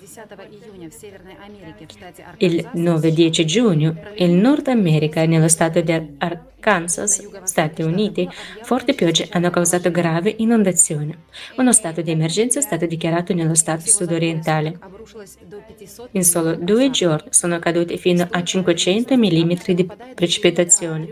Il 2.38 2.70
9-10 2.74 3.46
giugno, 3.46 3.96
il 4.16 4.32
Nord 4.32 4.68
America 4.68 5.22
e 5.22 5.28
nello 5.28 5.48
stato 5.48 5.82
di 5.82 5.92
Arkansas, 6.18 7.28
Stati 7.44 7.82
Uniti, 7.82 8.28
forti 8.64 8.94
piogge 8.94 9.28
hanno 9.32 9.50
causato 9.50 9.92
grave 9.92 10.34
inondazione. 10.38 11.26
Uno 11.58 11.72
stato 11.72 12.02
di 12.02 12.12
emergenza 12.12 12.60
è 12.60 12.62
stato 12.62 12.86
dichiarato 12.86 13.34
nello 13.34 13.56
stato 13.56 13.86
sudorientale. 13.86 14.80
In 16.12 16.24
solo 16.24 16.56
due 16.56 16.90
giorni 16.90 17.30
sono 17.32 17.60
caduti 17.60 17.98
fino 17.98 18.28
a 18.30 18.44
500 18.44 19.16
mm 19.16 19.52
di 19.74 19.90
precipitazione. 20.16 21.10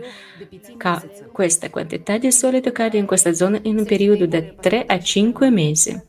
Ca 0.76 1.02
questa 1.32 1.70
quantità 1.70 2.18
di 2.18 2.30
solito 2.30 2.70
cade 2.70 2.98
in 2.98 3.06
questa 3.06 3.32
zona 3.32 3.58
in 3.62 3.78
un 3.78 3.84
periodo 3.84 4.26
da 4.26 4.40
3 4.42 4.84
a 4.86 4.98
5 4.98 5.50
mesi. 5.50 6.00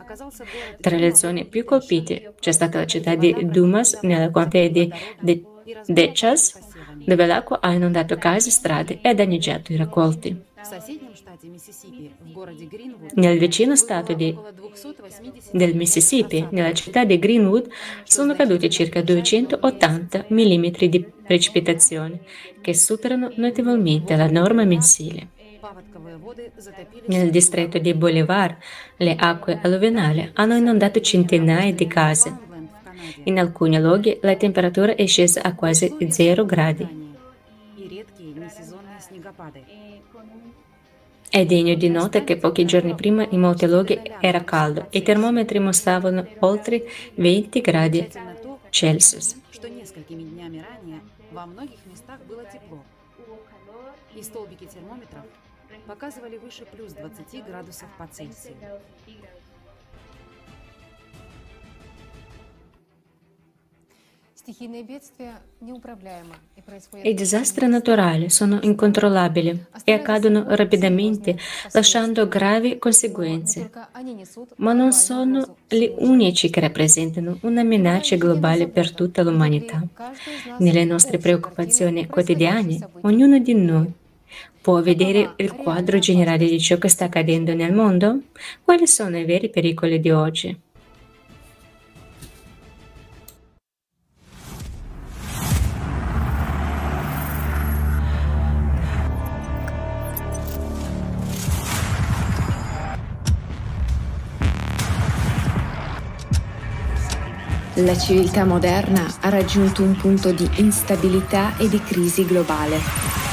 Tra 0.80 0.98
le 0.98 1.16
zone 1.16 1.46
più 1.46 1.66
colpite 1.70 2.10
Haiti. 2.10 2.28
C'è 2.40 2.52
stata 2.52 2.80
la 2.80 2.86
città 2.86 3.16
di 3.16 3.36
Dumas, 3.50 4.00
nella 4.02 4.30
contea 4.32 4.68
di 4.70 4.92
De- 5.20 5.44
Dechas, 5.86 6.58
dove 7.06 7.26
l'acqua 7.26 7.60
ha 7.62 7.72
inondato 7.72 8.18
case, 8.18 8.50
strade 8.50 9.00
e 9.02 9.14
danneggiato 9.14 9.72
i 9.72 9.78
raccolti. 9.78 10.48
Nel 13.14 13.38
vicino 13.38 13.76
stato 13.76 14.14
di, 14.14 14.36
del 15.52 15.76
Mississippi, 15.76 16.48
nella 16.52 16.74
città 16.74 17.06
di 17.06 17.20
Greenwood, 17.20 17.70
sono 18.04 18.34
caduti 18.34 18.70
circa 18.70 19.02
280 19.02 20.26
mm 20.30 20.66
di 20.90 21.06
precipitazione, 21.26 22.20
che 22.62 22.74
superano 22.74 23.32
notevolmente 23.36 24.16
la 24.16 24.28
norma 24.28 24.66
mensile. 24.66 25.38
Nel 27.07 27.31
distretto 27.31 27.79
di 27.79 27.95
Bolivar 27.95 28.57
le 28.97 29.15
acque 29.17 29.59
alluvionali 29.63 30.31
hanno 30.35 30.57
inondato 30.57 31.01
centinaia 31.01 31.73
di 31.73 31.87
case. 31.87 32.37
In 33.25 33.39
alcuni 33.39 33.79
luoghi 33.79 34.19
la 34.23 34.37
temperatura 34.37 34.95
è 34.95 35.07
scesa 35.07 35.43
a 35.43 35.55
quasi 35.55 35.97
0 36.09 36.45
gradi. 36.45 37.03
È 41.29 41.45
degno 41.45 41.75
di 41.75 41.89
nota 41.89 42.23
che 42.23 42.37
pochi 42.37 42.65
giorni 42.65 42.95
prima 42.95 43.27
in 43.31 43.41
molti 43.41 43.67
luoghi 43.67 44.01
era 44.21 44.45
caldo 44.45 44.87
e 44.91 44.99
i 44.99 45.03
termometri 45.03 45.59
mostravano 45.59 46.27
oltre 46.41 46.85
20 47.15 47.61
gradi 47.61 48.09
Celsius. 48.71 49.43
И 54.17 54.23
столбики 54.23 54.67
термометров 54.67 55.25
показывали 55.89 56.39
выше 56.39 56.65
плюс 56.67 56.93
20 56.93 57.43
градусов 57.43 57.89
по 57.99 58.07
Цельсию. 58.07 58.57
I 67.03 67.15
disastri 67.15 67.67
naturali 67.67 68.29
sono 68.29 68.59
incontrollabili 68.61 69.65
e 69.85 69.93
accadono 69.93 70.45
rapidamente, 70.49 71.39
lasciando 71.73 72.29
gravi 72.29 72.77
conseguenze, 72.79 73.71
ma 74.57 74.75
non 74.75 74.93
sono 74.93 75.57
gli 75.67 75.91
unici 75.97 76.51
che 76.51 76.61
rappresentano 76.61 77.39
una 77.41 77.63
minaccia 77.63 78.17
globale 78.17 78.69
per 78.69 78.93
tutta 78.93 79.23
l'umanità. 79.23 79.83
Nelle 80.59 80.85
nostre 80.85 81.17
preoccupazioni 81.17 82.07
quotidiane, 82.07 82.87
ognuno 83.01 83.39
di 83.39 83.55
noi 83.55 83.91
Può 84.62 84.82
vedere 84.82 85.34
il 85.38 85.54
quadro 85.54 86.00
generale 86.00 86.48
di 86.48 86.60
ciò 86.60 86.78
che 86.78 86.90
sta 86.90 87.06
accadendo 87.06 87.54
nel 87.54 87.74
mondo? 87.74 88.20
Quali 88.64 88.88
sono 88.88 89.18
i 89.18 89.26
veri 89.26 89.50
pericoli 89.50 90.00
di 90.00 90.12
oggi? 90.12 90.60
La 107.86 107.98
civiltà 107.98 108.44
moderna 108.44 109.08
ha 109.22 109.30
raggiunto 109.30 109.84
un 109.84 109.96
punto 109.96 110.34
di 110.34 110.50
instabilità 110.56 111.56
e 111.58 111.70
di 111.70 111.82
crisi 111.82 112.26
globale. 112.26 113.29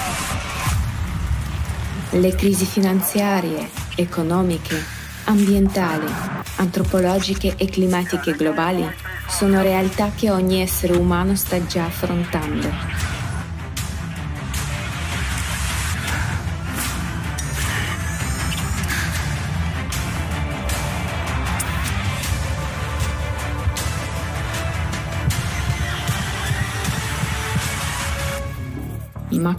Le 2.18 2.34
crisi 2.34 2.64
finanziarie, 2.64 3.68
economiche, 3.94 4.82
ambientali, 5.24 6.06
antropologiche 6.56 7.56
e 7.58 7.66
climatiche 7.66 8.32
globali 8.32 8.90
sono 9.28 9.60
realtà 9.60 10.10
che 10.16 10.30
ogni 10.30 10.62
essere 10.62 10.96
umano 10.96 11.36
sta 11.36 11.62
già 11.66 11.84
affrontando. 11.84 13.15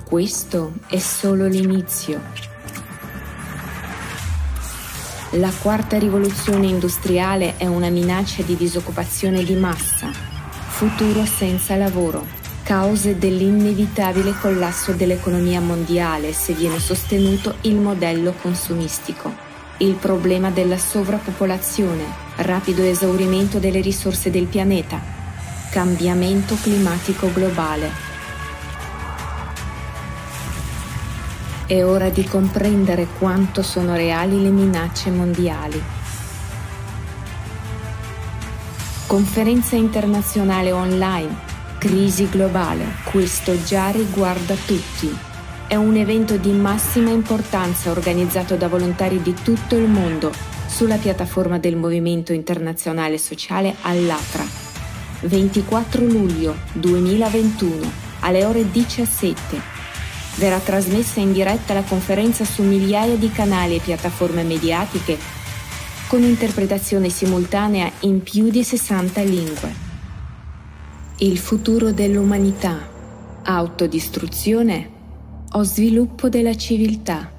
Questo 0.08 0.72
è 0.88 1.00
solo 1.00 1.48
l'inizio. 1.48 2.22
La 5.32 5.52
quarta 5.62 6.00
rivoluzione 6.00 6.68
industriale 6.68 7.58
è 7.58 7.66
una 7.66 7.90
minaccia 7.90 8.42
di 8.42 8.56
disoccupazione 8.56 9.44
di 9.44 9.56
massa, 9.56 10.10
futuro 10.70 11.26
senza 11.26 11.76
lavoro, 11.76 12.26
cause 12.64 13.18
dell'inevitabile 13.18 14.34
collasso 14.40 14.94
dell'economia 14.94 15.60
mondiale 15.60 16.32
se 16.32 16.54
viene 16.54 16.80
sostenuto 16.80 17.56
il 17.62 17.76
modello 17.76 18.34
consumistico, 18.42 19.36
il 19.80 19.96
problema 19.96 20.50
della 20.52 20.78
sovrappopolazione, 20.78 22.06
rapido 22.38 22.82
esaurimento 22.82 23.60
delle 23.60 23.82
risorse 23.82 24.32
del 24.32 24.46
pianeta, 24.46 25.02
cambiamento 25.70 26.56
climatico 26.62 27.30
globale 27.34 28.07
È 31.68 31.84
ora 31.84 32.08
di 32.08 32.24
comprendere 32.24 33.08
quanto 33.20 33.62
sono 33.62 33.94
reali 33.94 34.42
le 34.42 34.52
minacce 34.52 35.10
mondiali. 35.10 35.84
Conferenza 39.06 39.76
internazionale 39.76 40.72
online, 40.72 41.36
crisi 41.78 42.30
globale, 42.30 42.86
questo 43.12 43.62
già 43.66 43.90
riguarda 43.90 44.56
tutti. 44.66 45.14
È 45.68 45.76
un 45.76 45.98
evento 45.98 46.38
di 46.38 46.54
massima 46.54 47.10
importanza 47.10 47.92
organizzato 47.92 48.56
da 48.56 48.70
volontari 48.70 49.22
di 49.22 49.34
tutto 49.34 49.76
il 49.76 49.90
mondo 49.90 50.32
sulla 50.68 50.96
piattaforma 50.96 51.60
del 51.60 51.76
Movimento 51.76 52.32
Internazionale 52.32 53.18
Sociale 53.18 53.76
all'Atra. 53.82 54.46
24 55.20 56.06
luglio 56.06 56.56
2021 56.72 57.92
alle 58.22 58.46
ore 58.46 58.72
17 58.72 59.77
verrà 60.37 60.59
trasmessa 60.59 61.21
in 61.21 61.33
diretta 61.33 61.75
la 61.75 61.83
conferenza 61.83 62.45
su 62.45 62.63
migliaia 62.63 63.17
di 63.17 63.31
canali 63.31 63.77
e 63.77 63.81
piattaforme 63.81 64.43
mediatiche 64.43 65.19
con 66.09 66.23
interpretazione 66.23 67.09
simultanea 67.09 67.91
in 68.01 68.23
più 68.23 68.51
di 68.51 68.63
60 68.63 69.23
lingue. 69.23 69.75
Il 71.19 71.39
futuro 71.39 71.93
dell'umanità, 71.93 72.89
autodistruzione 73.43 74.91
o 75.53 75.63
sviluppo 75.63 76.29
della 76.29 76.55
civiltà? 76.55 77.31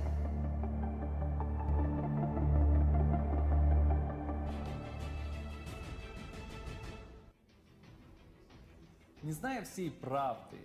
Не 9.23 9.31
зная 9.31 9.63
всей 9.63 9.89
правды 9.89 10.59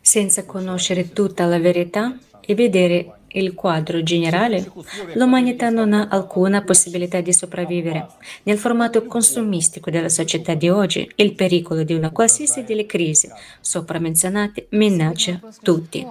senza 0.00 0.44
conoscere 0.44 1.12
tutta 1.12 1.46
la 1.46 1.58
verità 1.58 2.16
e 2.40 2.54
vedere 2.54 3.14
il 3.34 3.54
quadro 3.54 4.02
generale, 4.02 4.70
l'umanità 5.14 5.70
non 5.70 5.92
ha 5.92 6.08
alcuna 6.08 6.62
possibilità 6.62 7.20
di 7.20 7.32
sopravvivere. 7.32 8.06
Nel 8.42 8.58
formato 8.58 9.04
consumistico 9.06 9.90
della 9.90 10.08
società 10.08 10.54
di 10.54 10.68
oggi, 10.68 11.10
il 11.16 11.34
pericolo 11.34 11.82
di 11.82 11.94
una 11.94 12.10
qualsiasi 12.10 12.64
delle 12.64 12.86
crisi 12.86 13.28
sopra 13.60 13.98
menzionate 13.98 14.66
minaccia 14.70 15.40
tutti. 15.62 16.06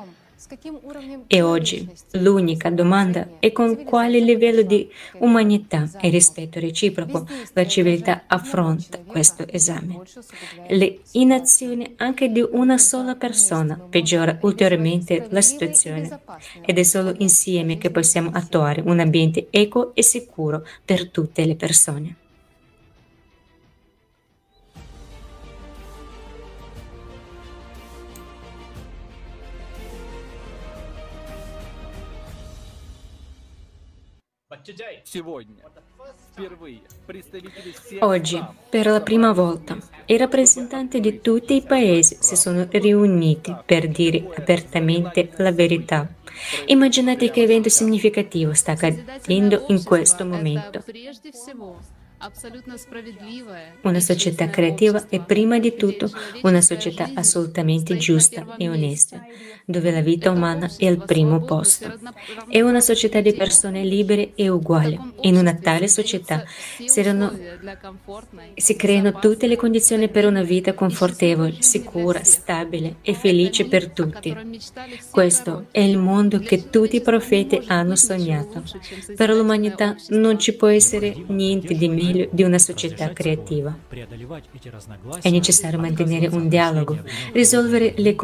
E 1.28 1.42
oggi 1.42 1.88
l'unica 2.14 2.70
domanda 2.70 3.28
è 3.40 3.52
con 3.52 3.84
quale 3.84 4.20
livello 4.20 4.64
di 4.64 4.90
umanità 5.20 5.90
e 6.00 6.10
rispetto 6.10 6.60
reciproco 6.60 7.28
la 7.54 7.68
civiltà 7.68 8.24
affronta 8.28 9.00
questo 9.06 9.48
esame. 9.48 10.02
Le 10.68 11.00
inazioni 11.12 11.94
anche 11.98 12.30
di 12.30 12.46
una 12.52 12.78
sola 12.78 13.16
persona 13.16 13.76
peggiora 13.78 14.38
ulteriormente 14.42 15.28
la 15.30 15.42
situazione 15.42 16.22
ed 16.66 16.78
è 16.78 16.84
solo 16.84 17.14
insieme 17.20 17.78
che 17.78 17.92
possiamo 17.92 18.32
attuare 18.34 18.82
un 18.84 19.00
ambiente 19.00 19.48
equo 19.52 19.94
e 19.94 20.02
sicuro 20.02 20.66
per 20.84 21.10
tutte 21.10 21.46
le 21.46 21.56
persone. 21.56 22.16
Oggi, 38.00 38.44
per 38.70 38.86
la 38.88 39.02
prima 39.02 39.32
volta, 39.32 39.78
i 40.06 40.18
rappresentanti 40.18 41.00
di 41.00 41.22
tutti 41.22 41.56
i 41.56 41.62
paesi 41.62 42.18
si 42.20 42.36
sono 42.36 42.68
riuniti 42.70 43.56
per 43.66 43.88
dire 43.88 44.28
apertamente 44.36 45.32
la 45.38 45.52
verità. 45.52 46.06
Immaginate 46.66 47.30
che 47.30 47.42
evento 47.42 47.70
significativo 47.70 48.54
sta 48.54 48.74
accadendo 48.74 49.66
in 49.68 49.84
questo 49.84 50.26
momento. 50.26 50.84
Una 53.82 54.00
società 54.00 54.48
creativa 54.48 55.08
è 55.10 55.20
prima 55.22 55.58
di 55.58 55.76
tutto 55.76 56.08
una 56.44 56.62
società 56.62 57.10
assolutamente 57.16 57.98
giusta 57.98 58.56
e 58.58 58.70
onesta, 58.70 59.26
dove 59.66 59.90
la 59.90 60.02
vita 60.02 60.30
umana 60.30 60.70
è 60.78 60.86
al 60.86 61.04
primo 61.04 61.44
posto. 61.44 61.98
È 62.48 62.62
una 62.62 62.80
società 62.80 63.22
di 63.22 63.34
persone 63.34 63.84
libere 63.84 64.34
e 64.36 64.50
uguali. 64.50 65.00
In 65.22 65.36
una 65.36 65.56
tale 65.56 65.88
società 65.88 66.44
si 68.54 68.76
creano 68.76 69.20
tutte 69.20 69.48
le 69.48 69.56
condizioni 69.56 70.08
per 70.08 70.28
una 70.28 70.44
vita 70.44 70.76
confortevole, 70.76 71.56
sicura, 71.62 72.24
stabile 72.24 72.98
e 73.02 73.16
felice 73.16 73.66
per 73.66 73.90
tutti. 73.90 74.36
Questo 75.10 75.66
è 75.72 75.80
il 75.80 75.98
mondo 75.98 76.38
che 76.38 76.70
tutti 76.70 76.98
i 76.98 77.02
profeti 77.02 77.64
hanno 77.66 77.96
sognato. 77.96 78.62
Per 79.16 79.30
l'umanità 79.32 79.96
non 80.10 80.38
ci 80.38 80.54
può 80.54 80.68
essere 80.68 81.16
niente 81.28 81.74
di 81.74 81.88
meglio 81.88 82.10
meglio 82.12 82.28
di 82.32 82.44
una 82.44 82.60
società 82.60 83.12
creativa. 83.14 83.76
È 85.22 85.30
necessario 85.30 85.80
mantenere 85.80 86.28
un 86.28 86.48
dialogo, 86.48 86.98
risolvere 87.34 87.94
le 87.98 88.16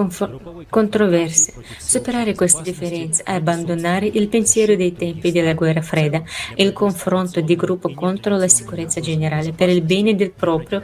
controversie, 0.70 1.54
superare 1.78 2.36
queste 2.36 2.62
differenze, 2.62 3.24
abbandonare 3.26 4.08
il 4.08 4.28
pensiero 4.28 4.76
dei 4.76 4.94
tempi 4.94 5.32
della 5.32 5.54
guerra 5.54 5.82
fredda 5.82 6.22
e 6.56 6.64
il 6.64 6.74
confronto 6.74 7.42
di 7.42 7.56
gruppo 7.56 7.94
contro 7.94 8.38
la 8.38 8.48
sicurezza 8.48 9.00
generale 9.00 9.54
per 9.54 9.70
il 9.70 9.82
bene 9.82 10.16
del 10.16 10.32
proprio 10.32 10.82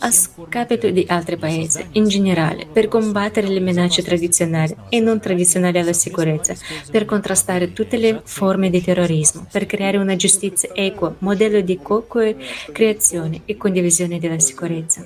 a 0.00 0.10
scapito 0.10 0.90
di 0.90 1.04
altri 1.08 1.36
paesi 1.36 1.84
in 1.92 2.08
generale, 2.08 2.66
per 2.70 2.88
combattere 2.88 3.48
le 3.48 3.60
minacce 3.60 4.02
tradizionali 4.02 4.74
e 4.88 5.00
non 5.00 5.20
tradizionali 5.20 5.78
alla 5.78 5.92
sicurezza, 5.92 6.54
per 6.90 7.04
contrastare 7.04 7.72
tutte 7.72 7.96
le 7.96 8.20
forme 8.24 8.70
di 8.70 8.82
terrorismo, 8.82 9.46
per 9.50 9.66
creare 9.66 9.96
una 9.96 10.16
giustizia 10.16 10.70
equa, 10.74 11.14
modello 11.18 11.60
di 11.60 11.78
co 11.80 12.04
creazione 12.72 13.42
e 13.44 13.56
condivisione 13.56 14.18
della 14.18 14.38
sicurezza. 14.38 15.04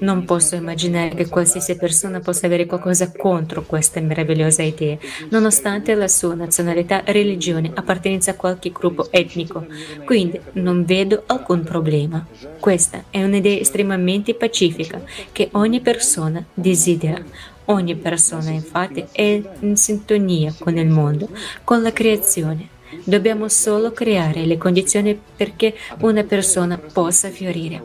Non 0.00 0.24
posso 0.24 0.56
immaginare 0.56 1.14
che 1.14 1.28
qualsiasi 1.28 1.76
persona 1.76 2.20
possa 2.20 2.46
avere 2.46 2.66
qualcosa 2.66 3.12
contro 3.12 3.62
questa 3.62 4.00
meravigliosa 4.00 4.62
idea, 4.62 4.98
nonostante 5.30 5.94
la 5.94 6.08
sua 6.08 6.34
nazionalità, 6.34 7.02
religione, 7.06 7.70
appartenenza 7.74 8.32
a 8.32 8.34
qualche 8.34 8.70
gruppo 8.70 9.10
etnico. 9.10 9.66
Quindi 10.04 10.40
non 10.52 10.84
vedo 10.84 11.24
alcun 11.26 11.62
problema. 11.62 12.26
Questa 12.58 13.04
è 13.10 13.22
un'idea 13.22 13.58
estremamente 13.58 14.34
pacifica 14.34 15.02
che 15.32 15.48
ogni 15.52 15.80
persona 15.80 16.44
desidera. 16.54 17.22
Ogni 17.66 17.94
persona 17.94 18.50
infatti 18.50 19.04
è 19.12 19.40
in 19.60 19.76
sintonia 19.76 20.52
con 20.58 20.76
il 20.76 20.88
mondo, 20.88 21.28
con 21.62 21.82
la 21.82 21.92
creazione 21.92 22.78
Dobbiamo 23.04 23.48
solo 23.48 23.92
creare 23.92 24.44
le 24.44 24.58
condizioni 24.58 25.18
perché 25.36 25.74
una 26.00 26.24
persona 26.24 26.78
possa 26.78 27.30
fiorire. 27.30 27.82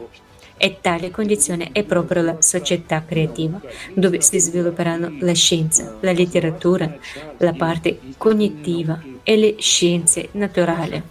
E 0.58 0.78
tale 0.80 1.12
condizione 1.12 1.70
è 1.74 1.84
proprio 1.84 2.22
la 2.22 2.42
società 2.42 3.04
creativa, 3.06 3.62
dove 3.94 4.22
si 4.22 4.40
svilupperanno 4.40 5.18
la 5.20 5.34
scienza, 5.34 5.98
la 6.00 6.14
letteratura, 6.14 6.98
la 7.38 7.54
parte 7.54 8.00
cognitiva 8.18 9.02
e 9.22 9.36
le 9.36 9.56
scienze 9.60 10.30
naturali. 10.32 11.04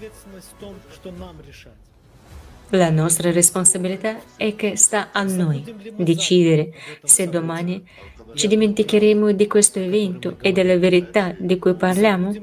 La 2.71 2.91
nostra 2.91 3.31
responsabilità 3.31 4.19
è 4.37 4.57
che 4.57 4.77
sta 4.77 5.11
a 5.13 5.23
noi 5.23 5.63
decidere 5.97 6.73
se 7.05 7.29
domani 7.29 7.87
ci 8.35 8.47
dimenticheremo 8.47 9.33
di 9.33 9.47
questo 9.47 9.79
evento 9.79 10.37
e 10.41 10.53
della 10.53 10.77
verità 10.77 11.35
di 11.39 11.59
cui 11.59 11.75
parliamo? 11.75 12.35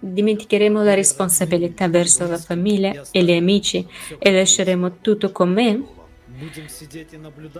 dimenticheremo 0.00 0.82
la 0.82 0.94
responsabilità 0.94 1.88
verso 1.88 2.26
la 2.26 2.38
famiglia 2.38 3.02
e 3.10 3.22
gli 3.22 3.32
amici 3.32 3.86
e 4.18 4.32
lasceremo 4.32 4.98
tutto 5.00 5.32
con 5.32 5.52
me? 5.52 5.96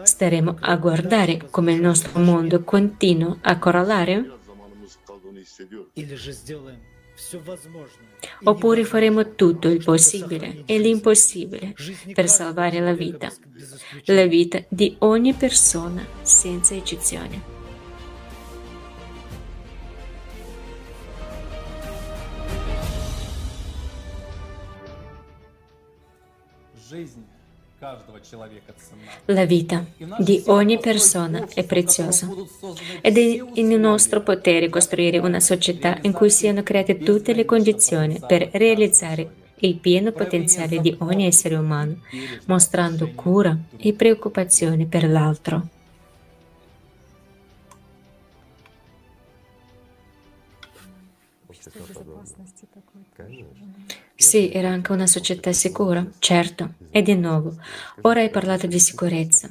Staremo 0.03 0.57
a 0.61 0.77
guardare 0.77 1.49
come 1.51 1.73
il 1.73 1.81
nostro 1.81 2.21
mondo 2.21 2.62
continua 2.62 3.37
a 3.40 3.59
corrollare? 3.59 4.37
Oppure 8.44 8.85
faremo 8.85 9.35
tutto 9.35 9.68
il 9.68 9.83
possibile 9.83 10.62
e 10.66 10.78
l'impossibile 10.78 11.74
per 12.14 12.28
salvare 12.28 12.81
la 12.81 12.92
vita, 12.94 13.33
la 14.04 14.26
vita 14.26 14.62
di 14.68 14.96
ogni 15.00 15.35
persona 15.35 16.07
senza 16.22 16.74
eccezione. 16.74 17.57
La 29.27 29.45
vita 29.45 29.87
di 30.19 30.43
ogni 30.47 30.81
persona 30.81 31.47
è 31.55 31.64
preziosa 31.64 32.29
ed 33.01 33.17
è 33.17 33.45
in 33.55 33.69
nostro 33.79 34.23
potere 34.23 34.69
costruire 34.69 35.19
una 35.19 35.38
società 35.38 35.97
in 36.03 36.12
cui 36.12 36.29
siano 36.29 36.64
create 36.64 36.99
tutte 36.99 37.33
le 37.35 37.45
condizioni 37.45 38.21
per 38.27 38.49
realizzare 38.53 39.47
il 39.61 39.77
pieno 39.77 40.11
potenziale 40.11 40.81
di 40.81 40.97
ogni 40.99 41.27
essere 41.27 41.55
umano, 41.55 42.01
mostrando 42.47 43.12
cura 43.14 43.57
e 43.77 43.93
preoccupazione 43.93 44.87
per 44.87 45.09
l'altro. 45.09 45.69
Sì, 54.17 54.51
era 54.51 54.69
anche 54.69 54.91
una 54.91 55.07
società 55.07 55.53
sicura, 55.53 56.05
certo. 56.19 56.78
E 56.90 57.03
di 57.03 57.14
nuovo, 57.14 57.55
ora 58.03 58.20
hai 58.20 58.31
parlato 58.31 58.66
di 58.66 58.79
sicurezza. 58.79 59.48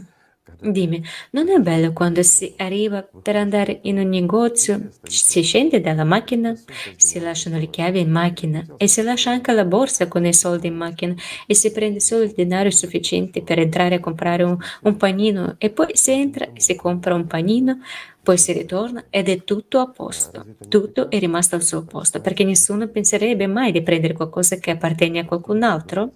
Dimmi, 0.59 1.03
non 1.31 1.49
è 1.49 1.59
bello 1.59 1.93
quando 1.93 2.23
si 2.23 2.55
arriva 2.57 3.07
per 3.21 3.35
andare 3.35 3.79
in 3.83 3.99
un 3.99 4.09
negozio, 4.09 4.89
si 5.03 5.43
scende 5.43 5.81
dalla 5.81 6.03
macchina, 6.03 6.55
si 6.95 7.19
lasciano 7.19 7.59
le 7.59 7.69
chiavi 7.69 7.99
in 7.99 8.09
macchina 8.09 8.65
e 8.77 8.87
si 8.87 9.03
lascia 9.03 9.29
anche 9.29 9.51
la 9.51 9.65
borsa 9.65 10.07
con 10.07 10.25
i 10.25 10.33
soldi 10.33 10.67
in 10.67 10.75
macchina 10.75 11.13
e 11.45 11.53
si 11.53 11.71
prende 11.71 11.99
solo 11.99 12.23
il 12.23 12.31
denaro 12.31 12.71
sufficiente 12.71 13.43
per 13.43 13.59
entrare 13.59 13.95
a 13.95 13.99
comprare 13.99 14.41
un, 14.43 14.57
un 14.81 14.97
panino 14.97 15.55
e 15.59 15.69
poi 15.69 15.89
si 15.93 16.11
entra 16.11 16.47
e 16.51 16.59
si 16.59 16.75
compra 16.75 17.13
un 17.13 17.27
panino, 17.27 17.79
poi 18.23 18.39
si 18.39 18.51
ritorna 18.51 19.05
ed 19.11 19.29
è 19.29 19.43
tutto 19.43 19.79
a 19.79 19.89
posto, 19.89 20.43
tutto 20.67 21.11
è 21.11 21.19
rimasto 21.19 21.55
al 21.55 21.63
suo 21.63 21.83
posto 21.83 22.19
perché 22.19 22.43
nessuno 22.43 22.87
penserebbe 22.87 23.45
mai 23.45 23.71
di 23.71 23.83
prendere 23.83 24.13
qualcosa 24.13 24.55
che 24.55 24.71
appartiene 24.71 25.19
a 25.19 25.25
qualcun 25.25 25.61
altro. 25.61 26.11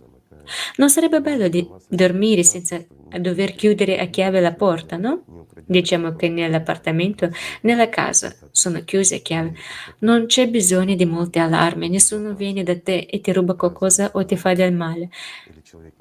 Non 0.77 0.89
sarebbe 0.89 1.21
bello 1.21 1.47
di 1.47 1.67
dormire 1.87 2.43
senza 2.43 2.83
dover 3.19 3.55
chiudere 3.55 3.99
a 3.99 4.05
chiave 4.05 4.39
la 4.39 4.53
porta, 4.53 4.97
no? 4.97 5.23
Diciamo 5.65 6.15
che 6.15 6.29
nell'appartamento, 6.29 7.29
nella 7.61 7.89
casa, 7.89 8.35
sono 8.51 8.83
chiuse 8.83 9.15
a 9.15 9.19
chiave. 9.19 9.53
Non 9.99 10.25
c'è 10.25 10.47
bisogno 10.47 10.95
di 10.95 11.05
molte 11.05 11.39
allarme, 11.39 11.87
nessuno 11.87 12.33
viene 12.33 12.63
da 12.63 12.77
te 12.77 13.07
e 13.09 13.21
ti 13.21 13.31
ruba 13.31 13.53
qualcosa 13.55 14.11
o 14.13 14.25
ti 14.25 14.35
fa 14.35 14.53
del 14.53 14.73
male. 14.73 15.09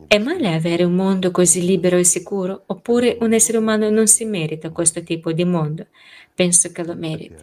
È 0.07 0.19
male 0.19 0.53
avere 0.53 0.83
un 0.83 0.95
mondo 0.95 1.31
così 1.31 1.65
libero 1.65 1.97
e 1.97 2.05
sicuro? 2.05 2.65
Oppure 2.67 3.17
un 3.21 3.33
essere 3.33 3.59
umano 3.59 3.89
non 3.91 4.07
si 4.07 4.25
merita 4.25 4.71
questo 4.71 5.03
tipo 5.03 5.33
di 5.33 5.45
mondo? 5.45 5.87
Penso 6.35 6.73
che 6.73 6.85
lo 6.85 6.95
meriti. 6.95 7.35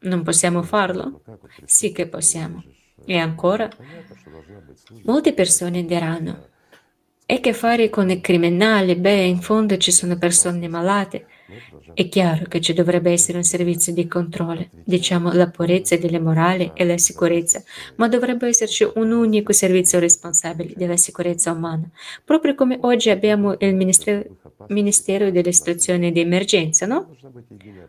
Non 0.00 0.22
possiamo 0.22 0.62
farlo? 0.62 1.22
Sì 1.64 1.92
che 1.92 2.06
possiamo. 2.06 2.62
E 3.06 3.18
ancora, 3.18 3.68
molte 5.02 5.34
persone 5.34 5.84
diranno, 5.84 6.48
e 7.26 7.40
che 7.40 7.52
fare 7.52 7.88
con 7.90 8.10
i 8.10 8.20
criminali? 8.20 8.96
Beh, 8.96 9.24
in 9.24 9.40
fondo 9.40 9.76
ci 9.76 9.90
sono 9.92 10.16
persone 10.18 10.68
malate. 10.68 11.26
È 11.94 12.08
chiaro 12.08 12.46
che 12.46 12.60
ci 12.60 12.72
dovrebbe 12.72 13.12
essere 13.12 13.38
un 13.38 13.44
servizio 13.44 13.92
di 13.92 14.08
controllo, 14.08 14.66
diciamo 14.82 15.32
la 15.32 15.48
purezza 15.48 15.96
delle 15.96 16.18
morali 16.18 16.72
e 16.74 16.84
la 16.84 16.98
sicurezza, 16.98 17.62
ma 17.96 18.08
dovrebbe 18.08 18.48
esserci 18.48 18.84
un 18.96 19.12
unico 19.12 19.52
servizio 19.52 20.00
responsabile 20.00 20.72
della 20.74 20.96
sicurezza 20.96 21.52
umana, 21.52 21.88
proprio 22.24 22.56
come 22.56 22.78
oggi 22.80 23.10
abbiamo 23.10 23.54
il 23.60 23.76
Ministero, 23.76 24.24
Ministero 24.68 25.30
delle 25.30 25.52
Situazioni 25.52 26.10
di 26.10 26.18
Emergenza, 26.18 26.84
no? 26.84 27.14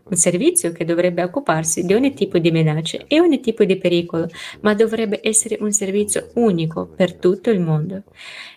Un 0.08 0.15
servizio 0.15 0.72
che 0.72 0.86
dovrebbe 0.86 1.24
occuparsi 1.24 1.84
di 1.84 1.94
ogni 1.94 2.13
tipo 2.13 2.38
di 2.38 2.52
minaccia 2.52 3.00
e 3.08 3.20
ogni 3.20 3.39
tipo 3.39 3.63
di 3.63 3.78
pericolo, 3.78 4.28
ma 4.62 4.76
dovrebbe 4.76 5.20
essere 5.24 5.58
un 5.62 5.72
servizio 5.72 6.30
unico 6.36 6.86
per 6.86 7.15
tutto 7.15 7.50
il 7.50 7.60
mondo. 7.60 8.04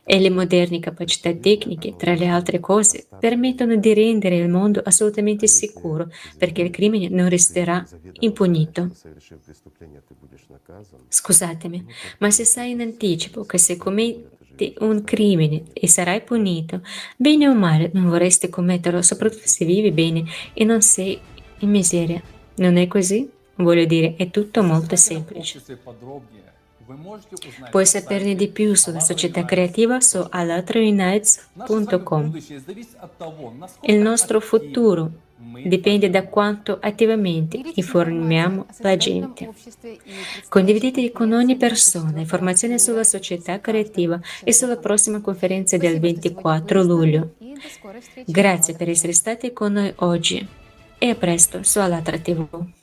E 0.04 0.18
le 0.20 0.30
moderne 0.30 0.78
capacità 0.80 1.32
tecniche, 1.34 1.94
tra 1.96 2.14
le 2.14 2.26
altre 2.26 2.60
cose, 2.60 3.06
permettono 3.18 3.76
di 3.76 3.92
rendere 3.92 4.36
il 4.36 4.48
mondo 4.48 4.80
assolutamente 5.38 5.46
sicuro, 5.46 6.10
perché 6.36 6.62
il 6.62 6.70
crimine 6.70 7.08
non 7.08 7.28
resterà 7.28 7.86
impunito. 8.20 8.90
Scusatemi, 11.08 11.86
ma 12.18 12.30
se 12.30 12.44
sai 12.44 12.70
in 12.70 12.80
anticipo 12.80 13.44
che 13.44 13.58
se 13.58 13.76
commetti 13.76 14.74
un 14.80 15.04
crimine 15.04 15.62
e 15.72 15.86
sarai 15.86 16.22
punito, 16.22 16.82
bene 17.16 17.48
o 17.48 17.54
male 17.54 17.90
non 17.94 18.08
vorresti 18.08 18.48
commetterlo, 18.48 19.02
soprattutto 19.02 19.46
se 19.46 19.64
vivi 19.64 19.92
bene 19.92 20.24
e 20.52 20.64
non 20.64 20.82
sei 20.82 21.18
in 21.60 21.70
miseria. 21.70 22.20
Non 22.56 22.76
è 22.76 22.88
così? 22.88 23.30
Voglio 23.56 23.84
dire, 23.84 24.14
è 24.16 24.30
tutto 24.30 24.62
molto 24.62 24.96
semplice. 24.96 25.60
Puoi 27.70 27.84
saperne 27.84 28.34
di 28.34 28.48
più 28.48 28.74
sulla 28.74 29.00
società 29.00 29.44
creativa 29.44 30.00
su 30.00 30.26
alatraunites.com. 30.28 32.38
Il 33.82 33.98
nostro 33.98 34.40
futuro 34.40 35.10
dipende 35.64 36.10
da 36.10 36.26
quanto 36.26 36.78
attivamente 36.80 37.60
informiamo 37.74 38.66
la 38.78 38.96
gente. 38.96 39.50
Condividete 40.48 41.12
con 41.12 41.32
ogni 41.32 41.56
persona 41.56 42.20
informazioni 42.20 42.78
sulla 42.78 43.04
società 43.04 43.60
creativa 43.60 44.20
e 44.42 44.52
sulla 44.52 44.76
prossima 44.76 45.20
conferenza 45.20 45.76
del 45.76 46.00
24 46.00 46.82
luglio. 46.82 47.34
Grazie 48.26 48.74
per 48.74 48.88
essere 48.88 49.12
stati 49.12 49.52
con 49.52 49.72
noi 49.72 49.92
oggi 49.96 50.46
e 50.98 51.08
a 51.08 51.14
presto 51.14 51.62
su 51.62 51.78
Alatra 51.78 52.18
TV. 52.18 52.76